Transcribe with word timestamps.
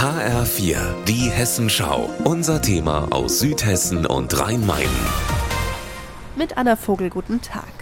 HR4, 0.00 0.78
die 1.06 1.30
Hessenschau. 1.30 2.08
Unser 2.24 2.62
Thema 2.62 3.08
aus 3.10 3.38
Südhessen 3.38 4.06
und 4.06 4.40
Rhein-Main. 4.40 4.88
Mit 6.36 6.56
Anna 6.56 6.76
Vogel, 6.76 7.10
guten 7.10 7.42
Tag. 7.42 7.79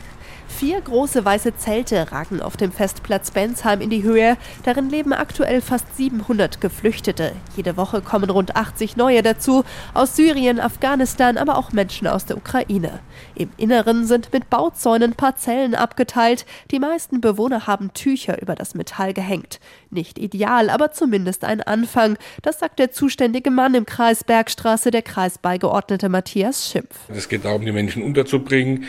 Vier 0.58 0.80
große 0.80 1.24
weiße 1.24 1.54
Zelte 1.56 2.10
ragen 2.10 2.42
auf 2.42 2.56
dem 2.56 2.72
Festplatz 2.72 3.30
Bensheim 3.30 3.80
in 3.80 3.90
die 3.90 4.02
Höhe. 4.02 4.36
Darin 4.64 4.90
leben 4.90 5.12
aktuell 5.12 5.60
fast 5.60 5.96
700 5.96 6.60
Geflüchtete. 6.60 7.30
Jede 7.56 7.76
Woche 7.76 8.00
kommen 8.00 8.28
rund 8.28 8.56
80 8.56 8.96
neue 8.96 9.22
dazu. 9.22 9.62
Aus 9.94 10.16
Syrien, 10.16 10.58
Afghanistan, 10.58 11.38
aber 11.38 11.58
auch 11.58 11.70
Menschen 11.70 12.08
aus 12.08 12.26
der 12.26 12.36
Ukraine. 12.36 12.98
Im 13.36 13.50
Inneren 13.56 14.04
sind 14.04 14.32
mit 14.32 14.50
Bauzäunen 14.50 15.12
Parzellen 15.12 15.76
abgeteilt. 15.76 16.44
Die 16.72 16.80
meisten 16.80 17.20
Bewohner 17.20 17.68
haben 17.68 17.94
Tücher 17.94 18.42
über 18.42 18.56
das 18.56 18.74
Metall 18.74 19.14
gehängt. 19.14 19.60
Nicht 19.90 20.18
ideal, 20.18 20.70
aber 20.70 20.90
zumindest 20.90 21.44
ein 21.44 21.62
Anfang. 21.62 22.18
Das 22.42 22.58
sagt 22.58 22.80
der 22.80 22.90
zuständige 22.90 23.52
Mann 23.52 23.76
im 23.76 23.86
Kreis 23.86 24.24
Bergstraße, 24.24 24.90
der 24.90 25.02
Kreisbeigeordnete 25.02 26.08
Matthias 26.08 26.68
Schimpf. 26.68 26.98
Es 27.14 27.28
geht 27.28 27.44
darum, 27.44 27.64
die 27.64 27.70
Menschen 27.70 28.02
unterzubringen 28.02 28.86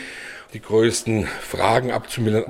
die 0.52 0.60
größten 0.60 1.26
Fragen 1.26 1.92
abzumildern. 1.92 2.44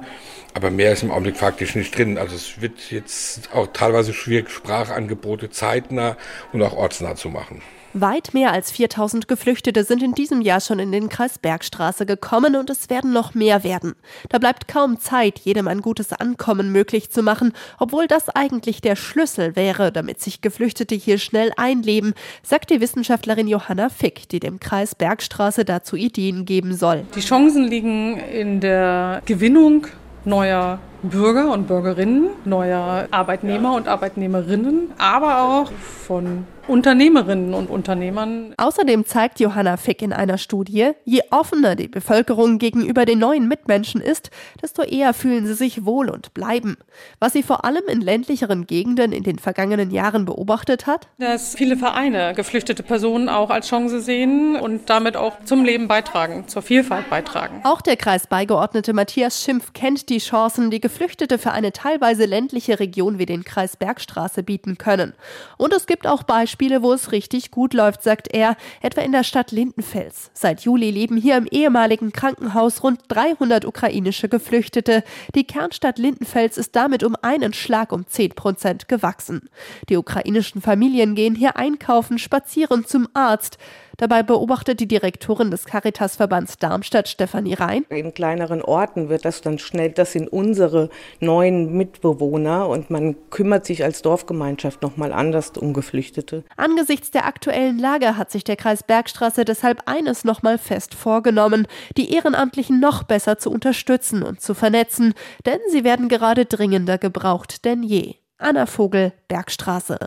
Aber 0.54 0.70
mehr 0.70 0.92
ist 0.92 1.02
im 1.02 1.10
Augenblick 1.10 1.36
faktisch 1.36 1.74
nicht 1.74 1.96
drin. 1.96 2.18
Also 2.18 2.34
es 2.34 2.60
wird 2.60 2.90
jetzt 2.90 3.50
auch 3.54 3.68
teilweise 3.72 4.12
schwierig, 4.12 4.50
Sprachangebote 4.50 5.50
zeitnah 5.50 6.16
und 6.52 6.62
auch 6.62 6.76
ortsnah 6.76 7.14
zu 7.14 7.28
machen. 7.28 7.62
Weit 7.92 8.34
mehr 8.34 8.52
als 8.52 8.70
4000 8.70 9.26
Geflüchtete 9.26 9.82
sind 9.82 10.00
in 10.00 10.14
diesem 10.14 10.42
Jahr 10.42 10.60
schon 10.60 10.78
in 10.78 10.92
den 10.92 11.08
Kreis 11.08 11.38
Bergstraße 11.38 12.06
gekommen 12.06 12.54
und 12.54 12.70
es 12.70 12.88
werden 12.88 13.12
noch 13.12 13.34
mehr 13.34 13.64
werden. 13.64 13.96
Da 14.28 14.38
bleibt 14.38 14.68
kaum 14.68 15.00
Zeit, 15.00 15.40
jedem 15.40 15.66
ein 15.66 15.80
gutes 15.80 16.12
Ankommen 16.12 16.70
möglich 16.70 17.10
zu 17.10 17.24
machen, 17.24 17.52
obwohl 17.80 18.06
das 18.06 18.28
eigentlich 18.28 18.80
der 18.80 18.94
Schlüssel 18.94 19.56
wäre, 19.56 19.90
damit 19.90 20.20
sich 20.20 20.40
Geflüchtete 20.40 20.94
hier 20.94 21.18
schnell 21.18 21.50
einleben, 21.56 22.14
sagt 22.44 22.70
die 22.70 22.80
Wissenschaftlerin 22.80 23.48
Johanna 23.48 23.88
Fick, 23.88 24.28
die 24.28 24.38
dem 24.38 24.60
Kreis 24.60 24.94
Bergstraße 24.94 25.64
dazu 25.64 25.96
Ideen 25.96 26.44
geben 26.44 26.76
soll. 26.76 27.04
Die 27.16 27.20
Chancen 27.20 27.64
liegen 27.64 28.20
in 28.20 28.60
der 28.60 29.20
Gewinnung 29.26 29.88
neuer 30.24 30.78
Bürger 31.02 31.50
und 31.52 31.66
Bürgerinnen, 31.66 32.28
neuer 32.44 33.08
Arbeitnehmer 33.10 33.74
und 33.74 33.88
Arbeitnehmerinnen, 33.88 34.92
aber 34.98 35.42
auch 35.42 35.72
von 36.06 36.44
Unternehmerinnen 36.70 37.52
und 37.52 37.68
Unternehmern. 37.68 38.54
Außerdem 38.56 39.04
zeigt 39.04 39.40
Johanna 39.40 39.76
Fick 39.76 40.02
in 40.02 40.12
einer 40.12 40.38
Studie, 40.38 40.92
je 41.04 41.22
offener 41.30 41.74
die 41.74 41.88
Bevölkerung 41.88 42.58
gegenüber 42.58 43.04
den 43.04 43.18
neuen 43.18 43.48
Mitmenschen 43.48 44.00
ist, 44.00 44.30
desto 44.62 44.82
eher 44.82 45.12
fühlen 45.12 45.46
sie 45.46 45.54
sich 45.54 45.84
wohl 45.84 46.08
und 46.08 46.32
bleiben. 46.32 46.76
Was 47.18 47.32
sie 47.32 47.42
vor 47.42 47.64
allem 47.64 47.82
in 47.88 48.00
ländlicheren 48.00 48.66
Gegenden 48.68 49.12
in 49.12 49.24
den 49.24 49.38
vergangenen 49.40 49.90
Jahren 49.90 50.24
beobachtet 50.26 50.86
hat, 50.86 51.08
dass 51.18 51.56
viele 51.56 51.76
Vereine 51.76 52.34
geflüchtete 52.34 52.84
Personen 52.84 53.28
auch 53.28 53.50
als 53.50 53.68
Chance 53.68 54.00
sehen 54.00 54.54
und 54.54 54.88
damit 54.90 55.16
auch 55.16 55.42
zum 55.44 55.64
Leben 55.64 55.88
beitragen, 55.88 56.46
zur 56.46 56.62
Vielfalt 56.62 57.10
beitragen. 57.10 57.62
Auch 57.64 57.80
der 57.80 57.96
Kreisbeigeordnete 57.96 58.92
Matthias 58.92 59.42
Schimpf 59.42 59.72
kennt 59.72 60.08
die 60.08 60.18
Chancen, 60.18 60.70
die 60.70 60.80
Geflüchtete 60.90 61.38
für 61.38 61.52
eine 61.52 61.72
teilweise 61.72 62.24
ländliche 62.24 62.80
Region 62.80 63.20
wie 63.20 63.24
den 63.24 63.44
Kreis 63.44 63.76
Bergstraße 63.76 64.42
bieten 64.42 64.76
können. 64.76 65.12
Und 65.56 65.72
es 65.72 65.86
gibt 65.86 66.04
auch 66.04 66.24
Beispiele, 66.24 66.82
wo 66.82 66.92
es 66.92 67.12
richtig 67.12 67.52
gut 67.52 67.74
läuft, 67.74 68.02
sagt 68.02 68.26
er, 68.34 68.56
etwa 68.82 69.00
in 69.02 69.12
der 69.12 69.22
Stadt 69.22 69.52
Lindenfels. 69.52 70.32
Seit 70.34 70.62
Juli 70.62 70.90
leben 70.90 71.16
hier 71.16 71.36
im 71.36 71.46
ehemaligen 71.46 72.10
Krankenhaus 72.10 72.82
rund 72.82 73.02
300 73.06 73.64
ukrainische 73.64 74.28
Geflüchtete. 74.28 75.04
Die 75.36 75.44
Kernstadt 75.44 75.96
Lindenfels 75.96 76.58
ist 76.58 76.74
damit 76.74 77.04
um 77.04 77.14
einen 77.22 77.52
Schlag 77.52 77.92
um 77.92 78.08
10 78.08 78.30
Prozent 78.30 78.88
gewachsen. 78.88 79.48
Die 79.88 79.96
ukrainischen 79.96 80.60
Familien 80.60 81.14
gehen 81.14 81.36
hier 81.36 81.56
einkaufen, 81.56 82.18
spazieren 82.18 82.84
zum 82.84 83.06
Arzt. 83.14 83.58
Dabei 84.00 84.22
beobachtet 84.22 84.80
die 84.80 84.88
Direktorin 84.88 85.50
des 85.50 85.66
Caritasverbands 85.66 86.56
Darmstadt, 86.56 87.06
Stefanie 87.06 87.52
Rhein. 87.52 87.84
In 87.90 88.14
kleineren 88.14 88.62
Orten 88.62 89.10
wird 89.10 89.26
das 89.26 89.42
dann 89.42 89.58
schnell, 89.58 89.90
das 89.90 90.12
sind 90.12 90.32
unsere 90.32 90.88
neuen 91.20 91.74
Mitbewohner 91.74 92.66
und 92.66 92.88
man 92.88 93.14
kümmert 93.28 93.66
sich 93.66 93.84
als 93.84 94.00
Dorfgemeinschaft 94.00 94.80
nochmal 94.80 95.12
anders 95.12 95.50
um 95.58 95.74
Geflüchtete. 95.74 96.44
Angesichts 96.56 97.10
der 97.10 97.26
aktuellen 97.26 97.78
Lage 97.78 98.16
hat 98.16 98.30
sich 98.30 98.42
der 98.42 98.56
Kreis 98.56 98.82
Bergstraße 98.82 99.44
deshalb 99.44 99.82
eines 99.84 100.24
nochmal 100.24 100.56
fest 100.56 100.94
vorgenommen, 100.94 101.66
die 101.98 102.14
Ehrenamtlichen 102.14 102.80
noch 102.80 103.02
besser 103.02 103.36
zu 103.36 103.50
unterstützen 103.50 104.22
und 104.22 104.40
zu 104.40 104.54
vernetzen, 104.54 105.12
denn 105.44 105.58
sie 105.70 105.84
werden 105.84 106.08
gerade 106.08 106.46
dringender 106.46 106.96
gebraucht 106.96 107.66
denn 107.66 107.82
je. 107.82 108.14
Anna 108.38 108.64
Vogel, 108.64 109.12
Bergstraße. 109.28 109.98